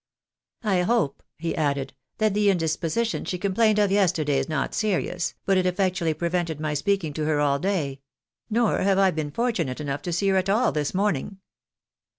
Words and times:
"I 0.63 0.81
hope," 0.81 1.21
he 1.37 1.55
added," 1.55 1.93
that 2.17 2.33
the 2.33 2.49
indisposition 2.49 3.23
she 3.23 3.37
complained 3.37 3.77
of 3.77 3.91
yesterday 3.91 4.39
is 4.39 4.49
not 4.49 4.73
serious, 4.73 5.35
but 5.45 5.59
it 5.59 5.67
effectually 5.67 6.15
prevented 6.15 6.59
my 6.59 6.73
speaking 6.73 7.13
to 7.13 7.25
her 7.25 7.39
all 7.39 7.59
day; 7.59 8.01
nor 8.49 8.79
have 8.79 8.97
I 8.97 9.11
been 9.11 9.29
fortunate 9.29 9.79
enough 9.79 10.01
to 10.01 10.11
see 10.11 10.29
her 10.29 10.37
at 10.37 10.49
all 10.49 10.71
this 10.71 10.95
morning." 10.95 11.37